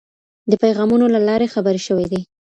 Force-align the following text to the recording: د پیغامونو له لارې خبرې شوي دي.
د 0.49 0.53
پیغامونو 0.63 1.05
له 1.15 1.19
لارې 1.27 1.51
خبرې 1.53 1.81
شوي 1.87 2.05
دي. 2.11 2.21